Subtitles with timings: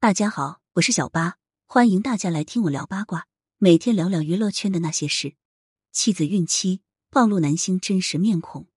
[0.00, 5.34] 大家好，我是小八，欢迎大家来听我聊八卦，每天聊聊娱乐圈的那些事。
[5.90, 8.68] 妻子孕期暴露男星真实面孔，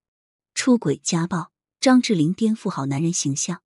[0.56, 3.62] 出轨家暴，张智霖颠覆好男人形象。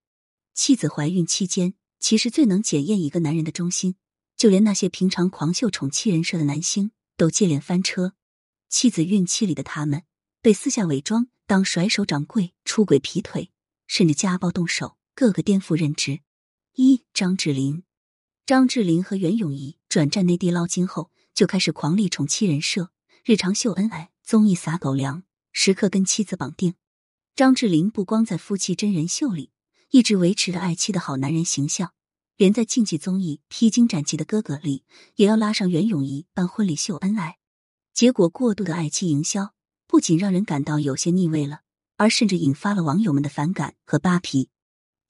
[0.53, 3.95] 妻子怀孕期间，其实最能检验一个男人的忠心，
[4.35, 8.15] 就连那些平常狂秀宠妻人设的男星都接连翻车。
[8.67, 10.03] 妻子孕期里的他们，
[10.41, 13.49] 被私下伪装当甩手掌柜，出轨劈腿，
[13.87, 16.19] 甚至家暴动手，个个颠覆认知。
[16.77, 17.83] 一张智霖，
[18.45, 22.89] 张智霖和袁咏仪转战内地捞金后，就开始狂力宠妻人设，
[23.23, 26.73] 日常秀恩爱，综艺撒狗粮，时刻跟妻子绑定。
[27.33, 29.51] 张智霖不光在夫妻真人秀里
[29.91, 31.93] 一直维持着爱妻的好男人形象，
[32.35, 34.83] 连在竞技综艺《披荆斩棘的哥哥》里，
[35.15, 37.37] 也要拉上袁咏仪办婚礼秀恩爱。
[37.93, 39.53] 结果，过度的爱妻营销
[39.87, 41.61] 不仅让人感到有些腻味了，
[41.95, 44.49] 而甚至引发了网友们的反感和扒皮。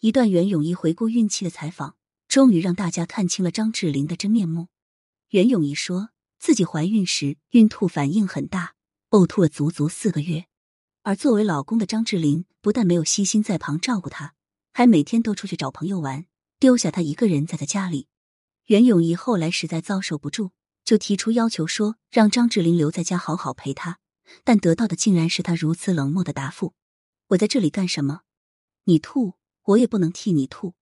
[0.05, 1.95] 一段袁咏仪回顾孕期的采访，
[2.27, 4.67] 终于让大家看清了张智霖的真面目。
[5.29, 8.75] 袁咏仪说自己怀孕时孕吐反应很大，
[9.09, 10.45] 呕吐了足足四个月。
[11.01, 14.35] 而作为老公的张智霖不但没有悉心在旁照顾她，
[14.73, 16.27] 还每天都出去找朋友玩，
[16.59, 18.05] 丢下她一个人在在家里。
[18.65, 20.51] 袁咏仪后来实在遭受不住，
[20.83, 23.97] 就提出要求说让张智霖留在家好好陪她，
[24.43, 26.75] 但得到的竟然是他如此冷漠的答复
[27.29, 28.21] ：“我在这里干什么？
[28.83, 29.33] 你吐。”
[29.65, 30.75] 我也不能替你吐，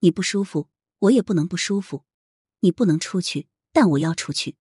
[0.00, 0.68] 你不舒服，
[1.00, 2.04] 我也不能不舒服。
[2.60, 4.56] 你不能出去，但我要出去。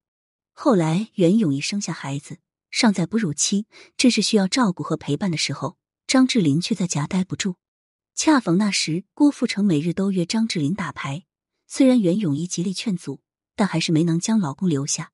[0.54, 7.56] 后来袁咏仪生下孩子，尚在哺乳期，正是需要照顾和陪伴的时候，张智霖却在家待不住。
[8.14, 11.26] 恰逢那时郭富城每日都约张智霖打牌，
[11.68, 13.22] 虽然袁咏仪极力劝阻，
[13.56, 15.14] 但还是没能将老公留下。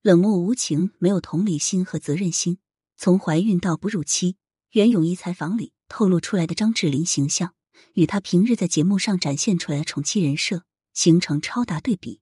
[0.00, 2.58] 冷漠无情，没有同理心和责任心。
[2.96, 4.36] 从怀孕到哺乳期，
[4.70, 7.54] 袁咏仪采访里透露出来的张智霖形象。
[7.94, 12.20] 与他平日在节目上展现出来的宠妻人设形成超大对比。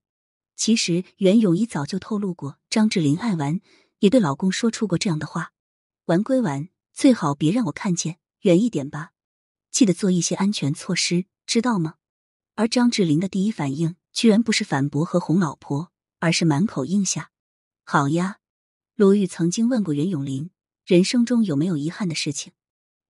[0.55, 3.61] 其实袁咏仪早就透露过，张智霖爱玩，
[3.99, 5.53] 也对老公说出过这样的话
[6.05, 9.11] ：“玩归玩，最好别让我看见，远一点吧，
[9.71, 11.95] 记得做一些安全措施，知道吗？”
[12.55, 17.31] 而张智霖的第一反应居然不是反驳和哄老婆，而是满口应下
[17.85, 18.39] ：“好呀。”
[18.95, 20.49] 罗玉曾经问过袁咏琳，
[20.85, 22.51] 人生中有没有遗憾的事情？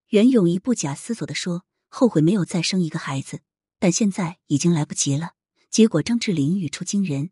[0.09, 1.65] 袁咏仪不假思索的说。
[1.89, 3.41] 后悔没有再生一个孩子，
[3.79, 5.33] 但现在已经来不及了。
[5.69, 7.31] 结果张智霖语出惊人：“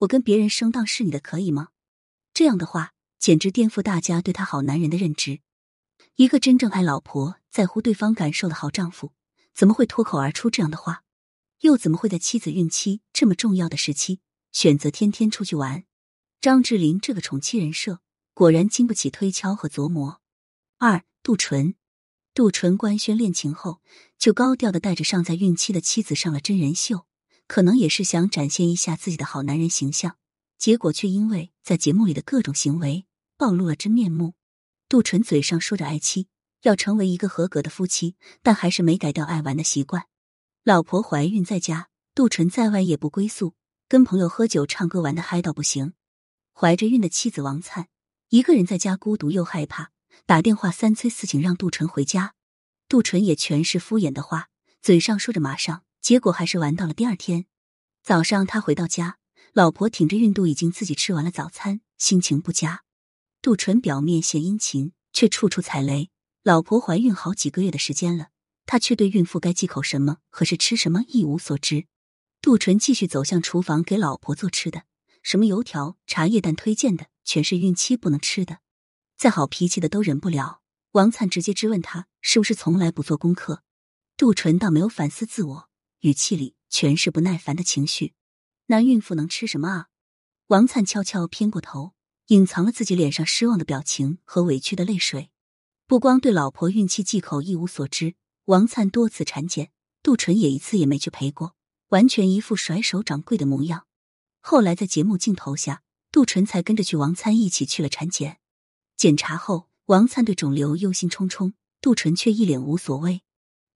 [0.00, 1.68] 我跟别人生当是你的，可以吗？”
[2.34, 5.40] 这样的话简直颠覆大家对他好男人的认知。
[6.16, 9.12] 一个真正爱老婆、在乎对方感受的好丈夫，
[9.54, 11.04] 怎么会脱口而出这样的话？
[11.60, 14.20] 又怎么会在妻子孕期这么重要的时期
[14.50, 15.84] 选择天天出去玩？
[16.40, 18.00] 张智霖这个宠妻人设
[18.34, 20.20] 果然经不起推敲和琢磨。
[20.78, 21.76] 二杜淳。
[22.34, 23.82] 杜淳官宣恋情后，
[24.16, 27.06] 就高调的带着尚在孕期的妻子上了真人秀，
[27.46, 30.16] 可能也是想展现一下自己的好男人形象。
[30.56, 33.04] 结果却因为在节目里的各种行为
[33.36, 34.32] 暴露了真面目。
[34.88, 36.28] 杜淳嘴上说着爱妻，
[36.62, 40.06] 要成为一个合格的夫妻，但还是没改掉爱玩的习惯。
[40.64, 43.54] 老婆怀孕在家，杜淳在外夜不归宿，
[43.88, 45.92] 跟朋友喝酒唱歌玩的嗨到不行。
[46.54, 47.88] 怀着孕的妻子王灿，
[48.30, 49.90] 一个人在家孤独又害怕。
[50.24, 52.34] 打电话三催四请让杜淳回家，
[52.88, 54.48] 杜淳也全是敷衍的话，
[54.80, 57.46] 嘴上说着马上，结果还是玩到了第二天
[58.02, 58.46] 早上。
[58.46, 59.18] 他回到家，
[59.52, 62.82] 老婆挺着孕肚已经自己吃完了早餐，心情不佳。
[63.42, 66.10] 杜淳表面献殷勤，却处处踩雷。
[66.44, 68.28] 老婆怀孕好几个月的时间了，
[68.64, 71.86] 他却对孕妇该忌口什么和是吃什么一无所知。
[72.40, 74.84] 杜淳继续走向厨房给老婆做吃的，
[75.22, 78.58] 什么油条、茶叶蛋推荐的，全是孕期不能吃的。
[79.22, 83.62] 再好脾气的都忍不了，王灿直接质问他是不是从来不做功课。
[84.16, 85.68] 杜淳倒没有反思自我，
[86.00, 88.14] 语气里全是不耐烦的情绪。
[88.66, 89.86] 那孕妇能吃什么啊？
[90.48, 91.92] 王灿悄悄偏过头，
[92.26, 95.30] 隐藏了自己脸上失望的表情和委屈的泪水。
[95.86, 98.16] 不光对老婆孕期忌口一无所知，
[98.46, 99.70] 王灿多次产检，
[100.02, 101.54] 杜淳也一次也没去陪过，
[101.90, 103.86] 完全一副甩手掌柜的模样。
[104.40, 108.40] 后来在节目镜头下，杜淳才跟着去王灿一起去了产检。
[109.02, 113.22] 检查后，王灿对肿瘤忧心忡忡，杜淳却一脸无所谓。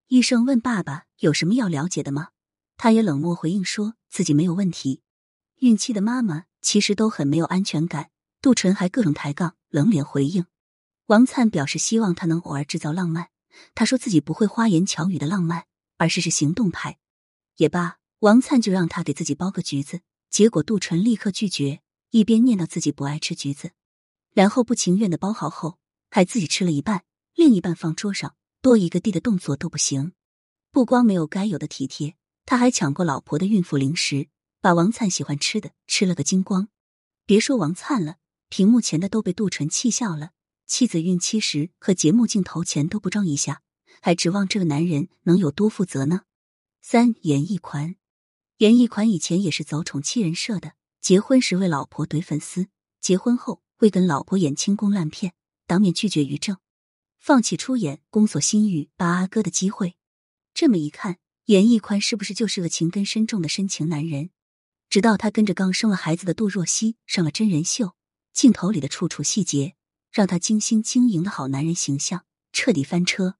[0.07, 2.29] 医生问爸爸有什么要了解的吗？
[2.77, 5.03] 他也冷漠回应说自己没有问题。
[5.57, 10.47] 孕期的妈妈其实都很没有安全感，杜淳还各种抬杠，冷脸回应。
[11.07, 13.31] 王灿表示希望他能偶尔制造浪漫，
[13.75, 15.65] 他说自己不会花言巧语的浪漫，
[15.97, 16.99] 而是是行动派。
[17.57, 21.81] 也罢，王灿就让他给自己剥个橘子，结果杜淳立刻拒绝，
[22.11, 23.73] 一边念叨自己不爱吃橘子。
[24.37, 25.79] 然后不情愿的包好后，
[26.11, 27.05] 还自己吃了一半，
[27.35, 30.13] 另一半放桌上，多一个地的动作都不行。
[30.71, 34.29] 不光没有该有的体贴，他还抢过老婆的孕妇零食，
[34.61, 36.69] 把王灿喜欢吃的吃了个精光。
[37.25, 38.17] 别说王灿了，
[38.51, 40.33] 屏幕前的都被杜淳气笑了。
[40.67, 43.63] 妻子孕期时和节目镜头前都不装一下，
[44.03, 46.25] 还指望这个男人能有多负责呢？
[46.83, 47.97] 三严屹宽，
[48.59, 52.69] 严屹宽以前也是走宠妻人设的，结婚时为老婆怼粉丝，
[53.01, 55.35] 结婚后会跟老婆演清宫烂片，
[55.67, 56.59] 当面拒绝于正，
[57.19, 59.97] 放弃出演《宫锁心玉》八阿哥的机会。
[60.53, 64.31] 这么一看，严屹宽是不是就是个情根深重的深情男人？
[64.89, 67.95] 直到他跟着刚生了孩子的杜若溪上了真人秀，
[68.33, 69.75] 镜头里的处处细节。
[70.13, 73.37] 让他精心经营的好男人形象彻底翻车。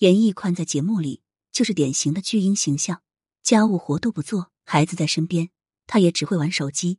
[0.00, 3.00] 严屹宽在节目里就是典型的巨婴形象，
[3.42, 5.48] 家务活都不做，孩子在身边，
[5.86, 6.98] 他也只会玩手机。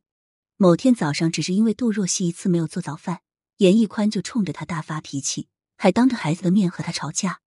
[0.61, 3.21] 某天早上，只是因为杜若溪一次没有做早饭，
[3.57, 7.39] 严屹宽就冲着他大发脾气，还当着孩子的面和他吵架。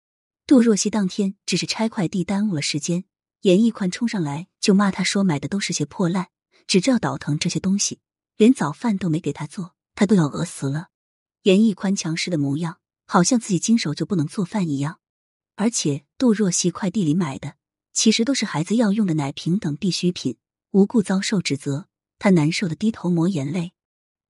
[0.48, 3.04] 杜若溪当天只是拆快递耽误了时间，
[3.42, 6.30] 严屹宽冲上来就骂他说买的都是些破烂，
[6.66, 8.00] 只知道倒腾这些东西，
[8.36, 10.88] 连早饭都没给他做，他都要饿死了。
[11.44, 14.98] 严屹宽强势的模样，好像自己经手就不能做饭一样。
[15.54, 17.54] 而且杜若溪快递里买的，
[17.92, 20.36] 其实都是孩子要用的奶瓶等必需品，
[20.72, 21.86] 无故遭受指责，
[22.24, 23.74] 他难受的低头抹眼泪。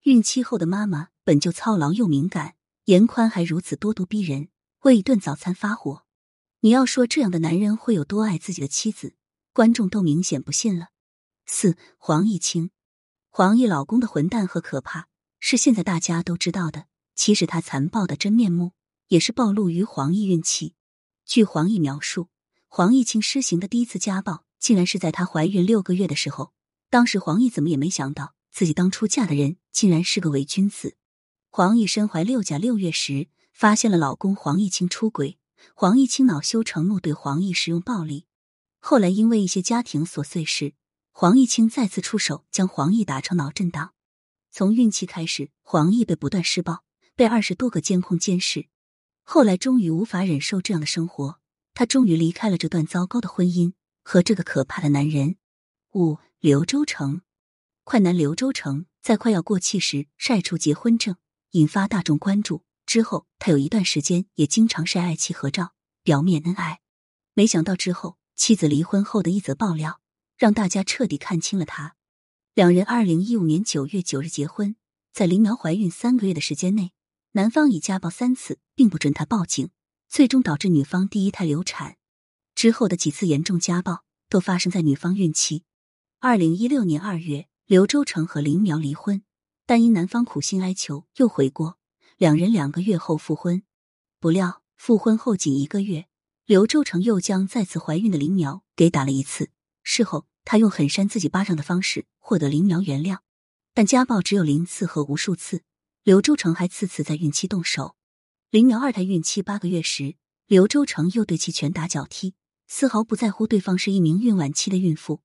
[0.03, 2.57] 孕期后的妈妈本就操劳又敏感，
[2.87, 4.49] 严宽还如此咄咄逼人，
[4.81, 6.03] 为一顿早餐发火。
[6.59, 9.15] 你要说这样的男人会有多爱自己的妻子，
[9.53, 10.89] 观众都明显不信了。
[11.47, 12.73] 四黄毅清，
[13.31, 15.07] 黄奕老公的混蛋和可怕，
[15.39, 16.87] 是现在大家都知道的。
[17.15, 18.73] 其实他残暴的真面目
[19.07, 20.75] 也是暴露于黄奕孕期。
[21.25, 22.27] 据黄奕描述，
[22.67, 26.53] 黄毅清施行的第一次家暴，竟然是在她怀孕六个月的时候。
[26.95, 30.97] 当时黄奕怎么也没想到，自己当初嫁的人竟然是个伪君子。
[31.51, 35.37] 黄奕身怀六甲六月时，发现了老公黄毅清出轨，
[35.75, 38.27] 黄毅清恼羞成怒，对黄奕使用暴力。
[38.79, 40.75] 后来因为一些家庭琐碎事，
[41.11, 43.93] 黄毅清再次出手，将黄奕打成脑震荡。
[44.53, 46.85] 从孕期开始，黄奕被不断施暴。
[47.17, 48.69] 被二十多个监控监视，
[49.25, 51.41] 后来终于无法忍受这样的生活，
[51.75, 53.73] 她终于离开了这段糟糕的婚姻
[54.05, 55.35] 和这个可怕的男人。
[55.95, 57.23] 五刘周成，
[57.85, 61.17] 快男刘周成在快要过气时晒出结婚证，
[61.53, 62.67] 引发大众关注。
[62.85, 66.83] 之后他有一段时间也经常晒爱妻合照，表面恩爱。
[67.33, 70.03] 没想到之后妻子离婚后的一则爆料，
[70.37, 71.97] 让大家彻底看清了他。
[72.53, 74.77] 两人二零一五年九月九日结婚，
[75.15, 76.93] 在林苗怀孕三个月的时间内。
[77.33, 79.71] 男方已家暴三次，并不准他报警，
[80.11, 81.97] 最终导致女方第一胎流产。
[82.55, 85.65] 之后的几次严重家暴都发生在女方孕期。
[86.27, 89.23] 二零一六年二月，刘周成和林苗离婚，
[89.67, 91.77] 但因男方苦心哀求，又悔过，
[92.17, 93.63] 两人两个月后复婚。
[94.21, 96.07] 不料复婚后仅一个月，
[96.47, 99.51] 刘周成又将再次怀孕的林苗给打了一次。
[99.83, 103.19] 事后，他用狠扇自己巴掌的方式获得林苗原谅，
[103.75, 105.61] 但家暴只有零次和无数次。
[106.05, 107.97] 刘周成还次次在孕期动手。
[108.49, 110.17] 林苗二胎孕期八个月时，
[110.47, 112.33] 刘周成又对其拳打脚踢，
[112.67, 115.21] 丝毫不在乎对方是一名孕晚期的孕妇。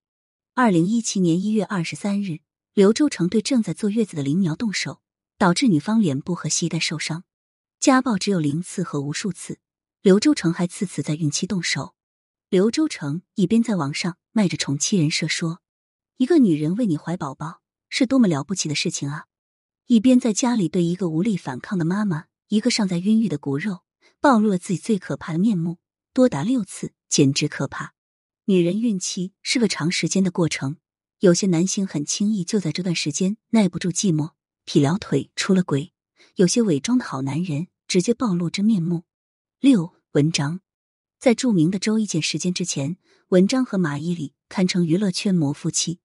[0.61, 2.39] 二零一七年一月二十三日，
[2.73, 4.99] 刘周成对正在坐月子的林苗动手，
[5.37, 7.23] 导致女方脸部和膝盖受伤。
[7.79, 9.59] 家暴只有零次和无数次，
[10.01, 11.95] 刘周成还次次在孕期动手。
[12.49, 15.61] 刘周成一边在网上卖着宠妻人设，说
[16.17, 19.27] 一个女人为你怀宝宝是多么了不起的事情啊。
[19.85, 23.83] 一边在家里对一个无力反抗的妈妈，一个尚在孕育的骨肉，
[24.19, 25.77] 暴露了自己最可怕的面目，
[26.13, 27.93] 多达六次，简直可怕。
[28.49, 30.77] 女人孕期是个长时间的过程，
[31.19, 34.31] 有些男性很轻易就在这段时间耐不住寂寞，
[34.65, 35.91] 劈了腿出了轨；
[36.33, 39.03] 有些伪装的好男人直接暴露真面目。
[39.59, 40.61] 六文章
[41.19, 45.99] 在著名的周一见时间之前，文章和马伊琍堪称娱乐圈模夫妻。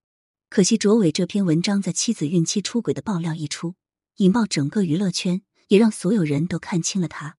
[0.51, 3.77] 可惜卓伟这篇文章在妻子孕期出轨的爆料一出，
[4.17, 7.39] 引爆整个娱乐圈，也让所有人都看清了他。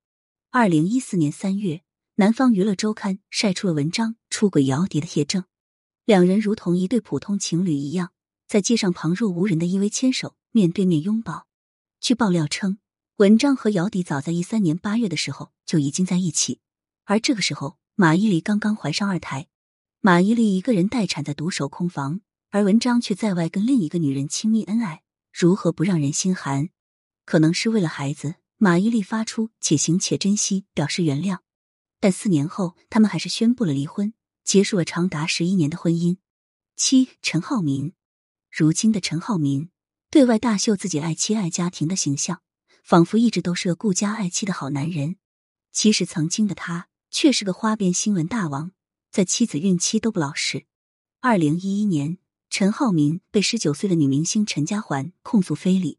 [0.50, 1.83] 二零一四年三月，
[2.17, 5.43] 南方娱乐周刊晒出了文章出轨姚笛的铁证，
[6.05, 8.13] 两人如同一对普通情侣一样，
[8.48, 11.48] 在街上旁若无人的依偎牵手，面对面拥抱。
[12.00, 12.77] 据爆料称，
[13.17, 16.62] 文章和姚笛早在一三年八月的时候就已经在一起，
[17.03, 19.50] 而这个时候马伊琍刚刚怀上二胎，
[20.00, 22.22] 马伊琍一个人待产在独守空房。
[22.51, 25.03] 而文章却在外跟另一个女人亲密恩爱，
[25.34, 26.69] 如何不让人心寒？
[27.25, 31.39] 可能是为了孩子，马伊琍发出“且行且珍惜”，表示原谅。
[32.00, 36.18] 但四年后，他们还是宣布了离婚，结束了长达十一年的婚姻。
[36.75, 37.94] 七陈浩民，
[38.52, 39.70] 如今的陈浩民
[40.12, 42.42] 对外大秀自己爱妻爱家庭的形象，
[42.84, 45.16] 仿佛一直都是个顾家爱妻的好男人。
[45.72, 48.72] 其实，曾经的他却是个花边新闻大王，
[49.12, 50.66] 在妻子孕期都不老实。
[51.22, 52.18] 二零一一年，
[52.50, 55.98] 陈浩民被十九岁的女明星陈嘉环控诉非礼。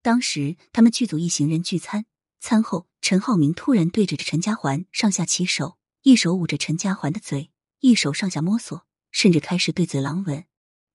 [0.00, 2.06] 当时他们剧组一行人聚餐，
[2.40, 10.44] 餐后陈浩民突然对着陈嘉环上下其手，一手捂着陈嘉环的嘴，一手上下摸索，甚至开始对嘴狼吻。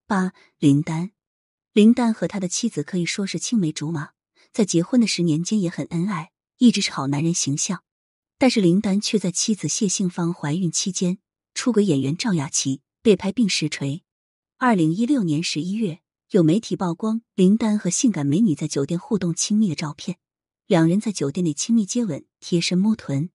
[0.07, 1.11] 八林丹，
[1.73, 4.11] 林丹和他的妻子可以说是青梅竹马，
[4.53, 7.83] 在结婚的十年间也很恩爱，一直是好男人形象。
[8.37, 11.17] 但是林丹却在妻子谢杏芳怀孕期间
[11.53, 14.03] 出轨演员赵雅琪，被拍并实锤。
[14.57, 15.99] 二零一六年十一月。
[16.31, 20.17] 有媒体曝光林丹和性感美女在酒店互动亲密的照片，
[20.67, 23.29] 两人在酒店内亲密接吻、贴身摸臀。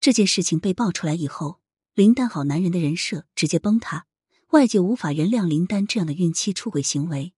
[0.00, 1.60] 这件事情被爆出来以后，
[1.94, 4.06] 林丹好男人的人设直接崩塌，
[4.50, 7.32] 外界无法原谅林丹这样的孕期出轨行为。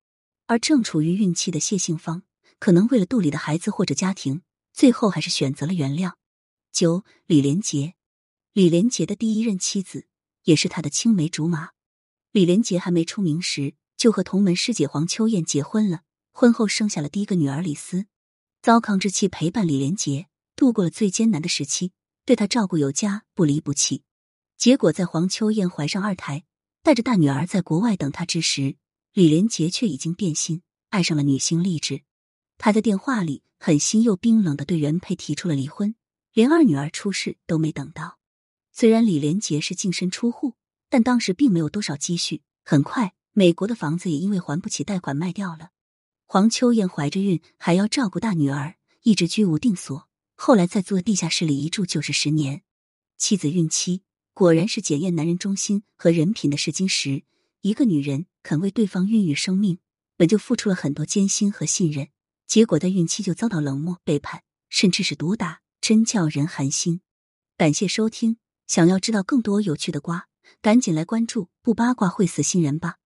[0.47, 2.23] 而正处于孕期的谢杏芳，
[2.59, 4.43] 可能为了肚里的孩子或者家庭，
[4.75, 6.13] 最后还是选择了原谅。
[6.71, 7.95] 九李连杰，
[8.53, 10.07] 李连杰的第一任妻子，
[10.45, 11.71] 也是他的青梅竹马。
[12.33, 13.75] 李连杰还没出名时。
[13.97, 18.07] 就和同门师姐黄秋燕结婚了，婚后生下了第一个女儿李斯。
[18.63, 21.93] 糟糠之妻陪伴李连杰度过了最艰难的时期，
[22.27, 24.03] 对他照顾有加，不离不弃。
[24.59, 26.45] 结果在黄秋燕怀上二胎，
[26.83, 28.77] 带着大女儿在国外等他之时，
[29.15, 32.03] 李连杰却已经变心，爱上了女星励志。
[32.59, 35.95] 他在电话里狠心又冰冷的对原配提出了离婚，
[36.35, 38.19] 连二女儿出事都没等到。
[38.73, 40.57] 虽然李连杰是净身出户，
[40.91, 43.15] 但当时并没有多少积蓄，很快。
[43.33, 45.71] 美国的房子也因为还不起贷款卖掉了。
[46.33, 50.09] 黄秋燕怀着孕，还要照顾大女儿，一直居无定所。
[50.37, 52.63] 后来在做地下室里一住就是十年。
[53.19, 57.25] 妻子孕期果然是检验男人忠心和人品的试金石。
[57.63, 59.81] 一个女人肯为对方孕育生命，
[60.17, 62.11] 本就付出了很多艰辛和信任，
[62.47, 67.01] 结果在孕期就遭到冷漠、背叛，甚至是毒打，真叫人寒心。
[67.57, 68.37] 感谢收听，
[68.69, 70.29] 想要知道更多有趣的瓜，
[70.63, 72.99] 赶紧来关注，不八卦会死新人吧。